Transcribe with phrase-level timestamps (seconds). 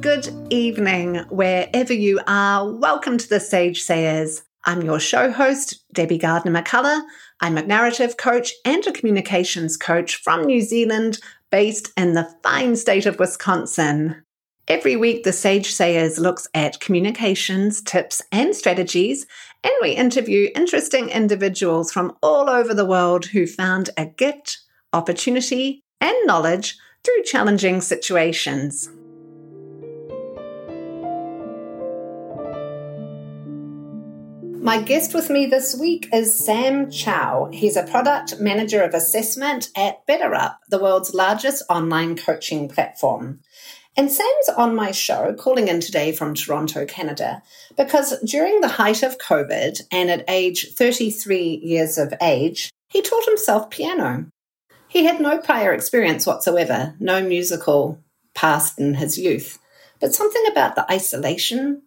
[0.00, 2.70] good evening, wherever you are.
[2.70, 4.42] Welcome to the Sage Sayers.
[4.64, 7.02] I'm your show host, Debbi Gardner McCullough.
[7.40, 11.18] I'm a narrative coach and a communications coach from New Zealand,
[11.50, 14.22] based in the fine state of Wisconsin.
[14.68, 19.26] Every week, the Sage Sayers looks at communications, tips, and strategies,
[19.64, 24.58] and we interview interesting individuals from all over the world who found a gift,
[24.92, 28.90] opportunity, and knowledge through challenging situations.
[34.66, 37.50] My guest with me this week is Sam Chow.
[37.52, 43.38] He's a product manager of assessment at BetterUp, the world's largest online coaching platform.
[43.96, 47.44] And Sam's on my show, calling in today from Toronto, Canada,
[47.76, 53.24] because during the height of COVID and at age 33 years of age, he taught
[53.24, 54.26] himself piano.
[54.88, 58.00] He had no prior experience whatsoever, no musical
[58.34, 59.60] past in his youth,
[60.00, 61.82] but something about the isolation,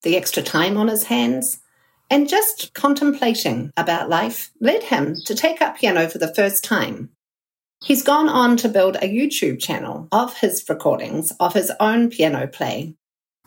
[0.00, 1.60] the extra time on his hands,
[2.10, 7.10] and just contemplating about life led him to take up piano for the first time.
[7.82, 12.46] He's gone on to build a YouTube channel of his recordings of his own piano
[12.46, 12.94] play.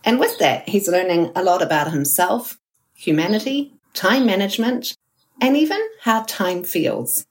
[0.04, 2.60] And with that, he's learning a lot about himself,
[2.94, 4.96] humanity, time management,
[5.42, 7.26] and even how time feels.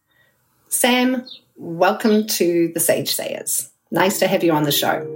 [0.69, 1.25] Sam,
[1.55, 3.71] welcome to the Sage Sayers.
[3.93, 5.07] Nice to have you on the show.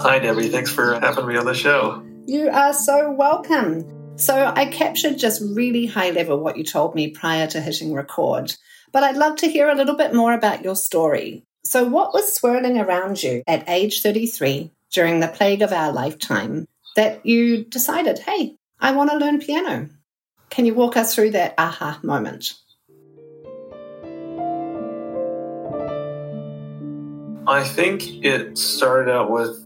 [0.00, 0.50] Hi, Debbi.
[0.50, 2.05] Thanks for having me on the show.
[2.26, 4.18] You are so welcome.
[4.18, 8.52] So, I captured just really high level what you told me prior to hitting record,
[8.90, 11.44] but I'd love to hear a little bit more about your story.
[11.64, 16.66] So, what was swirling around you at age 33 during the plague of our lifetime
[16.96, 19.88] that you decided, hey, I want to learn piano?
[20.50, 22.54] Can you walk us through that aha moment?
[27.46, 29.64] I think it started out with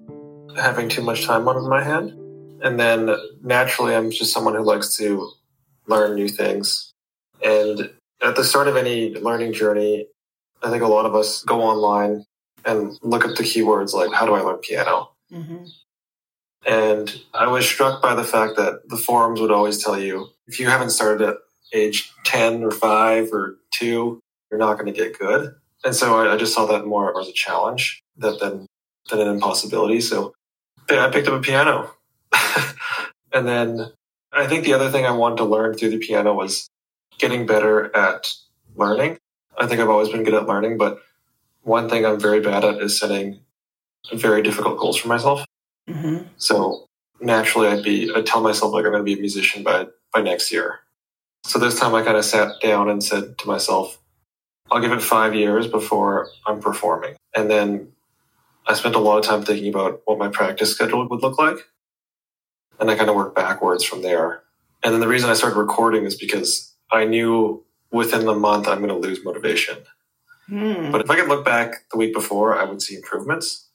[0.59, 2.20] having too much time on my hand.
[2.63, 5.31] And then naturally, I'm just someone who likes to
[5.87, 6.93] learn new things.
[7.45, 7.91] And
[8.23, 10.07] at the start of any learning journey,
[10.63, 12.25] I think a lot of us go online
[12.65, 15.13] and look up the keywords like, how do I learn piano?
[15.33, 15.65] Mm-hmm.
[16.67, 20.61] And I was struck by the fact that the forums would always tell you if
[20.61, 21.37] you haven't started at
[21.73, 25.55] age 10 or 5 or 2, you're not going to get good.
[25.85, 28.67] And so I, I just saw that more as a challenge than, than,
[29.09, 30.03] than an impossibility.
[30.03, 30.35] So
[30.91, 31.95] I picked up a piano
[33.33, 33.93] and then
[34.33, 36.69] I think the other thing I wanted to learn through the piano was
[37.19, 38.35] getting better at
[38.77, 39.19] learning.
[39.59, 41.01] I think I've always been good at learning, but
[41.63, 43.41] one thing I'm very bad at is setting
[44.13, 45.45] very difficult goals for myself.
[45.89, 46.27] Mm-hmm.
[46.37, 46.87] So
[47.21, 50.23] naturally, I'd be I'd tell myself like I'm going to be a musician by by
[50.23, 50.81] next year.
[51.45, 53.99] So this time, I kind of sat down and said to myself,
[54.71, 57.93] I'll give it five years before I'm performing, and then
[58.67, 61.57] I spent a lot of time thinking about what my practice schedule would look like
[62.81, 64.43] and I kind of worked backwards from there.
[64.83, 68.79] And then the reason I started recording is because I knew within the month I'm
[68.79, 69.79] going to lose motivation.
[70.49, 70.91] Hmm.
[70.91, 73.69] But if I could look back the week before, I would see improvements.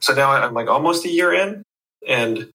[0.00, 1.62] So now I'm like almost a year in,
[2.06, 2.50] and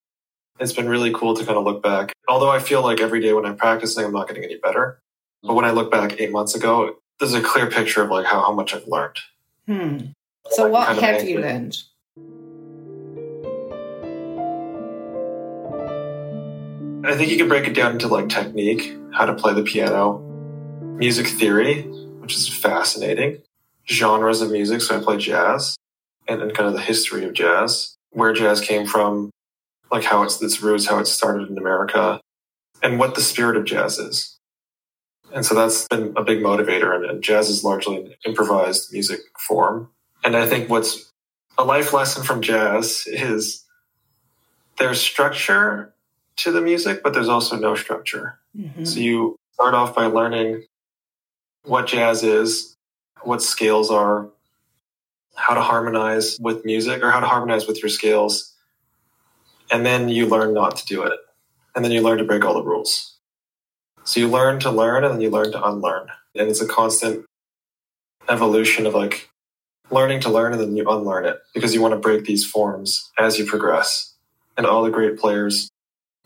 [0.59, 2.13] it's been really cool to kind of look back.
[2.29, 4.99] Although I feel like every day when I'm practicing, I'm not getting any better.
[5.41, 8.41] But when I look back eight months ago, there's a clear picture of like how,
[8.41, 9.17] how much I've learned.
[9.67, 9.97] Hmm.
[10.51, 11.77] So, what have you learned?
[17.05, 20.19] I think you can break it down into like technique, how to play the piano,
[20.97, 23.41] music theory, which is fascinating,
[23.85, 24.79] genres of music.
[24.79, 25.75] So I play jazz
[26.29, 29.31] and, and kind of the history of jazz, where jazz came from,
[29.91, 32.21] like how it's its roots, how it started in America,
[32.81, 34.37] and what the spirit of jazz is.
[35.33, 36.95] And so that's been a big motivator.
[36.95, 39.89] And, and jazz is largely an improvised music form.
[40.23, 41.11] And I think what's
[41.57, 43.65] a life lesson from jazz is
[44.77, 45.93] there's structure
[46.37, 48.39] to the music, but there's also no structure.
[48.57, 48.85] Mm-hmm.
[48.85, 50.63] So you start off by learning
[51.63, 52.75] what jazz is,
[53.21, 54.29] what scales are,
[55.35, 58.53] how to harmonize with music or how to harmonize with your scales.
[59.71, 61.19] And then you learn not to do it.
[61.75, 63.17] And then you learn to break all the rules.
[64.03, 66.09] So you learn to learn and then you learn to unlearn.
[66.35, 67.25] And it's a constant
[68.29, 69.29] evolution of like
[69.89, 73.11] learning to learn and then you unlearn it because you want to break these forms
[73.17, 74.13] as you progress.
[74.55, 75.69] And all the great players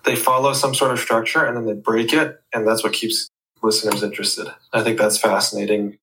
[0.08, 3.30] they follow some sort of structure and then they break it, and that's what keeps
[3.62, 4.48] listeners interested.
[4.72, 5.98] I think that's fascinating.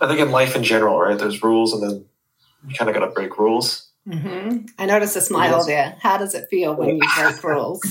[0.00, 1.18] I think in life in general, right?
[1.18, 2.04] There's rules, and then
[2.68, 3.90] you kind of got to break rules.
[4.06, 4.66] Mm-hmm.
[4.78, 5.66] I noticed a smile yes.
[5.66, 5.96] there.
[6.00, 7.82] How does it feel when you break rules?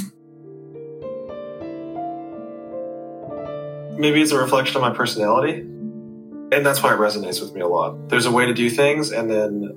[3.97, 5.61] Maybe it's a reflection of my personality.
[5.61, 8.09] And that's why it resonates with me a lot.
[8.09, 9.75] There's a way to do things, and then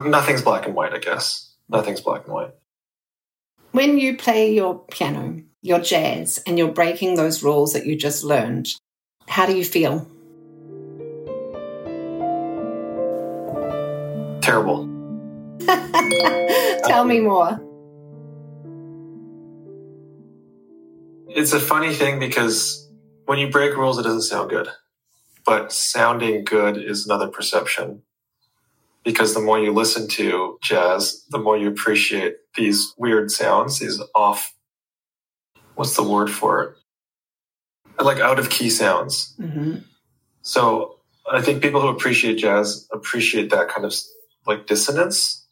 [0.00, 1.52] nothing's black and white, I guess.
[1.68, 2.50] Nothing's black and white.
[3.72, 8.22] When you play your piano, your jazz, and you're breaking those rules that you just
[8.22, 8.68] learned,
[9.26, 10.06] how do you feel?
[14.42, 14.86] Terrible.
[16.84, 17.60] Tell me um, more.
[21.34, 22.90] It's a funny thing because
[23.24, 24.68] when you break rules, it doesn't sound good.
[25.46, 28.02] But sounding good is another perception.
[29.04, 34.00] Because the more you listen to jazz, the more you appreciate these weird sounds, these
[34.14, 34.54] off,
[35.74, 36.76] what's the word for it?
[38.02, 39.34] Like out of key sounds.
[39.40, 39.78] Mm-hmm.
[40.42, 40.98] So
[41.30, 43.94] I think people who appreciate jazz appreciate that kind of
[44.46, 45.46] like dissonance.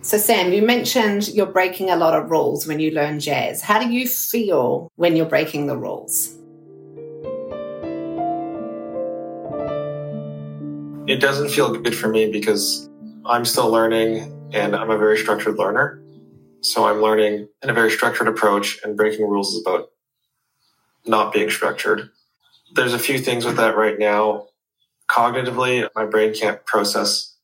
[0.00, 3.60] So, Sam, you mentioned you're breaking a lot of rules when you learn jazz.
[3.60, 6.37] How do you feel when you're breaking the rules?
[11.08, 12.86] It doesn't feel good for me because
[13.24, 16.02] I'm still learning and I'm a very structured learner.
[16.60, 19.90] So I'm learning in a very structured approach, and breaking rules is about
[21.06, 22.10] not being structured.
[22.74, 24.48] There's a few things with that right now.
[25.08, 27.36] Cognitively, my brain can't process.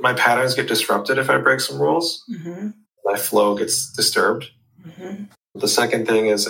[0.00, 2.24] My patterns get disrupted if I break some rules.
[2.32, 2.70] Mm-hmm.
[3.04, 4.50] My flow gets disturbed.
[4.86, 5.24] Mm-hmm.
[5.56, 6.48] The second thing is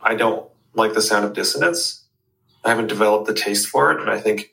[0.00, 2.04] I don't like the sound of dissonance.
[2.64, 4.00] I haven't developed the taste for it.
[4.00, 4.52] And I think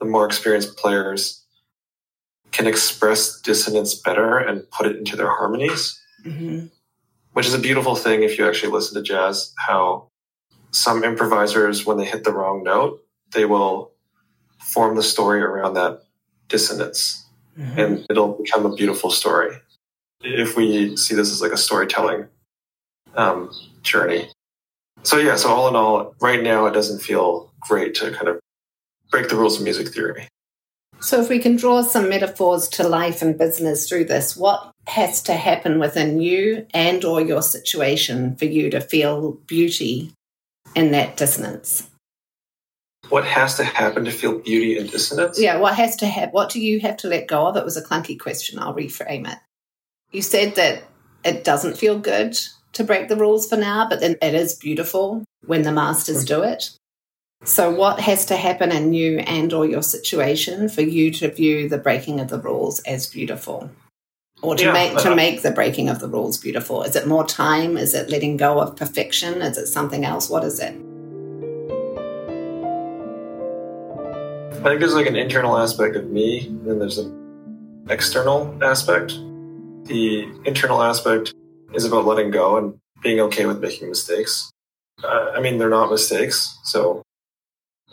[0.00, 1.44] the more experienced players
[2.52, 6.66] can express dissonance better and put it into their harmonies, Mm-hmm.
[7.32, 9.54] which is a beautiful thing if you actually listen to jazz.
[9.56, 10.08] How
[10.72, 13.00] some improvisers, when they hit the wrong note,
[13.32, 13.92] they will
[14.58, 16.02] form the story around that
[16.48, 17.24] dissonance
[17.58, 17.78] Mm-hmm.
[17.80, 19.56] and it'll become a beautiful story
[20.22, 22.26] if we see this as like a storytelling
[23.16, 23.50] um,
[23.82, 24.28] journey.
[25.02, 28.38] So yeah, so all in all, right now it doesn't feel great to kind of
[29.10, 30.28] break the rules of music theory.
[31.00, 35.22] So, if we can draw some metaphors to life and business through this, what has
[35.22, 40.12] to happen within you and or your situation for you to feel beauty
[40.74, 41.88] in that dissonance?
[43.10, 45.40] What has to happen to feel beauty and dissonance?
[45.40, 46.32] Yeah, what has to have?
[46.32, 47.56] What do you have to let go of?
[47.56, 48.58] It was a clunky question.
[48.58, 49.38] I'll reframe it.
[50.10, 50.82] You said that
[51.24, 52.38] it doesn't feel good
[52.72, 56.26] to break the rules for now, but then it is beautiful when the masters hmm.
[56.26, 56.70] do it.
[57.44, 61.68] So, what has to happen in you and or your situation for you to view
[61.68, 63.70] the breaking of the rules as beautiful,
[64.42, 66.82] or to Yeah, make to uh, make the breaking of the rules beautiful?
[66.82, 67.76] Is it more time?
[67.76, 69.40] Is it letting go of perfection?
[69.40, 70.28] Is it something else?
[70.28, 70.74] What is it?
[74.58, 79.12] I think there's like an internal aspect of me, and then there's an external aspect.
[79.84, 81.32] The internal aspect
[81.72, 84.50] is about letting go and being okay with making mistakes.
[85.04, 87.04] Uh, I mean, they're not mistakes, so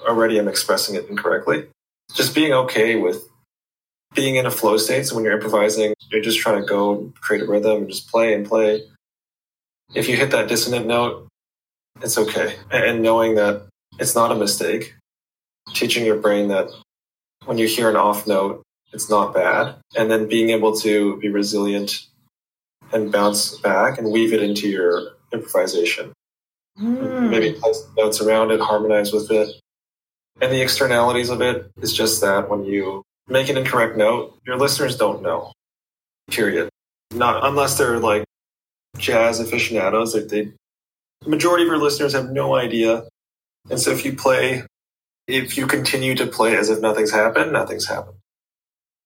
[0.06, 1.68] already I'm expressing it incorrectly.
[2.14, 3.28] Just being okay with
[4.14, 5.06] being in a flow state.
[5.06, 8.34] So when you're improvising, you're just trying to go create a rhythm and just play
[8.34, 8.84] and play.
[9.94, 11.28] If you hit that dissonant note,
[12.02, 12.56] it's okay.
[12.72, 13.68] And knowing that
[14.00, 14.96] it's not a mistake,
[15.74, 16.70] teaching your brain that
[17.46, 18.64] when you hear an off note,
[18.94, 19.76] it's not bad.
[19.98, 22.08] And then being able to be resilient
[22.94, 26.14] and bounce back and weave it into your improvisation.
[26.78, 27.30] Hmm.
[27.30, 29.50] Maybe place notes around it, harmonize with it.
[30.42, 34.58] And the externalities of it is just that when you make an incorrect note, your
[34.58, 35.52] listeners don't know.
[36.30, 36.70] Period.
[37.14, 38.26] Not unless they're like
[38.98, 40.14] jazz aficionados.
[40.14, 40.52] Like they,
[41.22, 43.04] the majority of your listeners have no idea.
[43.70, 44.64] And so if you play,
[45.28, 48.18] if you continue to play as if nothing's happened, nothing's happened.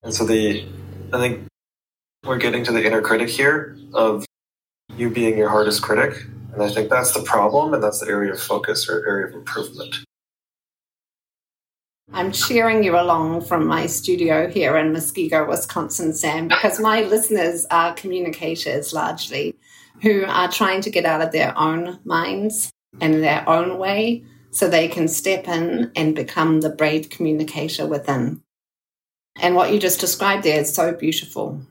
[0.03, 0.65] And so the,
[1.13, 1.45] I think
[2.25, 4.25] we're getting to the inner critic here of
[4.95, 6.25] you being your hardest critic.
[6.53, 9.33] And I think that's the problem, and that's the area of focus or area of
[9.33, 9.95] improvement.
[12.11, 17.67] I'm cheering you along from my studio here in Muskego, Wisconsin, Sam, because my listeners
[17.69, 19.55] are communicators largely
[20.01, 24.67] who are trying to get out of their own minds and their own way so
[24.67, 28.41] they can step in and become the brave communicator within.
[29.39, 31.61] And what you just described there is so beautiful.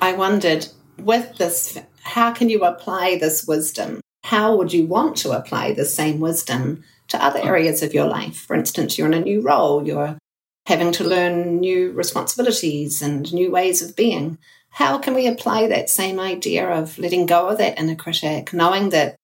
[0.00, 0.66] I wondered,
[0.98, 4.00] with this, how can you apply this wisdom?
[4.24, 8.36] How would you want to apply the same wisdom to other areas of your life?
[8.36, 10.18] For instance, you're in a new role, you're
[10.66, 14.38] having to learn new responsibilities and new ways of being.
[14.70, 18.90] How can we apply that same idea of letting go of that inner critic, knowing
[18.90, 19.16] that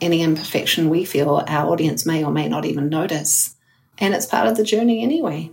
[0.00, 3.56] any imperfection we feel, our audience may or may not even notice?
[3.98, 5.50] And it's part of the journey anyway.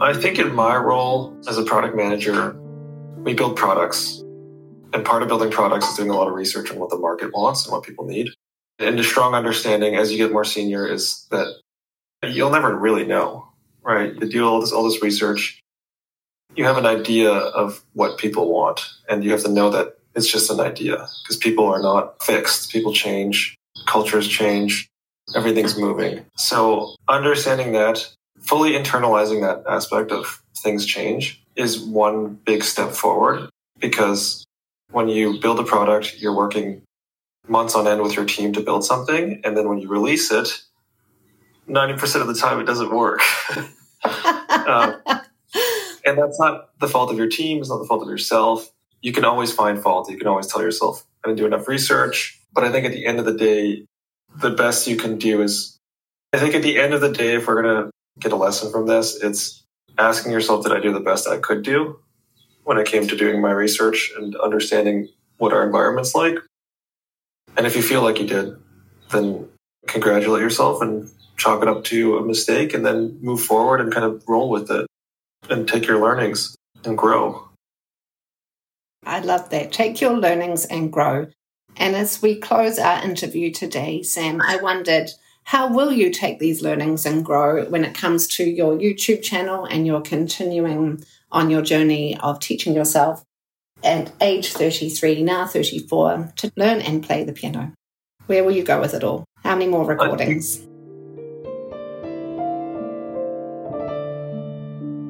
[0.00, 2.54] I think in my role as a product manager,
[3.18, 4.23] we build products.
[4.94, 7.32] And part of building products is doing a lot of research on what the market
[7.32, 8.28] wants and what people need.
[8.78, 11.52] And a strong understanding as you get more senior is that
[12.22, 13.48] you'll never really know,
[13.82, 14.14] right?
[14.14, 15.60] You do all this, all this research.
[16.54, 20.30] You have an idea of what people want, and you have to know that it's
[20.30, 22.70] just an idea because people are not fixed.
[22.70, 24.88] People change, cultures change,
[25.34, 26.24] everything's moving.
[26.36, 28.08] So understanding that,
[28.40, 33.48] fully internalizing that aspect of things change is one big step forward
[33.80, 34.44] because
[34.94, 36.82] when you build a product, you're working
[37.48, 39.40] months on end with your team to build something.
[39.42, 40.62] And then when you release it,
[41.68, 43.20] 90% of the time it doesn't work.
[44.04, 45.02] um,
[46.06, 48.70] and that's not the fault of your team, it's not the fault of yourself.
[49.02, 50.08] You can always find fault.
[50.10, 52.40] You can always tell yourself, I didn't do enough research.
[52.52, 53.84] But I think at the end of the day,
[54.36, 55.76] the best you can do is,
[56.32, 58.70] I think at the end of the day, if we're going to get a lesson
[58.70, 59.64] from this, it's
[59.98, 61.98] asking yourself, did I do the best I could do
[62.64, 66.38] when it came to doing my research and understanding what our environment's like?
[67.56, 68.56] And if you feel like you did,
[69.10, 69.48] then
[69.86, 74.06] congratulate yourself and chalk it up to a mistake and then move forward and kind
[74.06, 74.86] of roll with it
[75.50, 77.48] and take your learnings and grow.
[79.04, 79.72] I love that.
[79.72, 81.28] Take your learnings and grow.
[81.76, 85.10] And as we close our interview today, Sam, I wondered
[85.44, 89.66] how will you take these learnings and grow when it comes to your YouTube channel
[89.66, 93.24] and you're continuing on your journey of teaching yourself
[93.82, 97.74] at age 33, now 34, to learn and play the piano?
[98.26, 99.26] Where will you go with it all?
[99.42, 100.66] How many more recordings?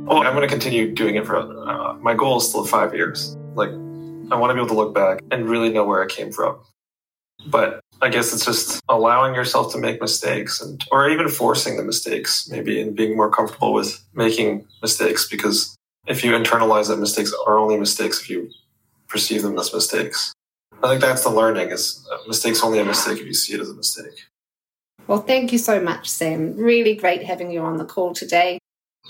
[0.06, 1.36] Oh, I'm going to continue doing it for.
[1.36, 3.36] Uh, my goal is still five years.
[3.54, 6.32] Like, I want to be able to look back and really know where I came
[6.32, 6.58] from.
[7.46, 11.84] But I guess it's just allowing yourself to make mistakes and or even forcing the
[11.84, 15.76] mistakes, maybe and being more comfortable with making mistakes because
[16.06, 18.50] if you internalize that mistakes are only mistakes if you
[19.08, 20.32] perceive them as mistakes.
[20.82, 23.60] I think that's the learning is uh, mistakes only a mistake if you see it
[23.60, 24.26] as a mistake.
[25.06, 26.56] Well, thank you so much, Sam.
[26.56, 28.58] Really great having you on the call today.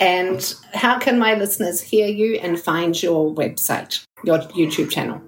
[0.01, 5.23] And how can my listeners hear you and find your website, your YouTube channel?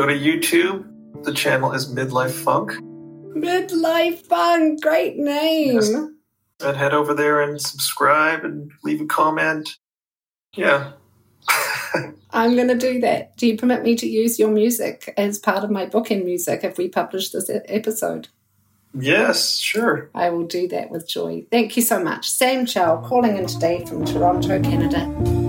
[0.00, 1.24] Go to YouTube.
[1.24, 2.72] The channel is Midlife Funk.
[3.36, 5.74] Midlife Funk, great name.
[5.74, 5.90] Yes.
[5.90, 9.76] And head over there and subscribe and leave a comment.
[10.56, 10.92] Yeah.
[12.30, 13.36] I'm going to do that.
[13.36, 16.64] Do you permit me to use your music as part of my book in music
[16.64, 18.28] if we publish this episode?
[18.98, 20.08] Yes, sure.
[20.14, 21.44] I will do that with joy.
[21.50, 22.30] Thank you so much.
[22.30, 25.39] Sam Chow calling in today from Toronto, Canada.